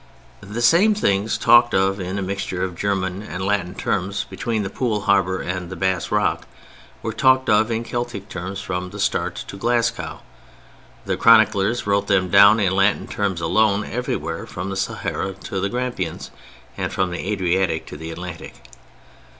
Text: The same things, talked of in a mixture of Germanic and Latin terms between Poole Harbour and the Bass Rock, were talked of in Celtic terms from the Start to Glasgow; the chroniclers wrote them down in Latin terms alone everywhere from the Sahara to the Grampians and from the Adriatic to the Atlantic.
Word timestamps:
The 0.39 0.63
same 0.63 0.95
things, 0.95 1.37
talked 1.37 1.75
of 1.75 1.99
in 1.99 2.17
a 2.17 2.23
mixture 2.23 2.63
of 2.63 2.75
Germanic 2.75 3.29
and 3.29 3.45
Latin 3.45 3.75
terms 3.75 4.23
between 4.31 4.67
Poole 4.67 5.01
Harbour 5.01 5.39
and 5.41 5.69
the 5.69 5.75
Bass 5.75 6.09
Rock, 6.11 6.47
were 7.03 7.13
talked 7.13 7.51
of 7.51 7.69
in 7.69 7.83
Celtic 7.83 8.27
terms 8.27 8.61
from 8.61 8.89
the 8.89 8.99
Start 8.99 9.35
to 9.47 9.57
Glasgow; 9.57 10.21
the 11.05 11.17
chroniclers 11.17 11.85
wrote 11.85 12.07
them 12.07 12.29
down 12.31 12.59
in 12.59 12.75
Latin 12.75 13.05
terms 13.05 13.41
alone 13.41 13.85
everywhere 13.85 14.47
from 14.47 14.71
the 14.71 14.75
Sahara 14.75 15.33
to 15.35 15.59
the 15.59 15.69
Grampians 15.69 16.31
and 16.75 16.91
from 16.91 17.11
the 17.11 17.19
Adriatic 17.19 17.85
to 17.85 17.95
the 17.95 18.09
Atlantic. 18.09 18.55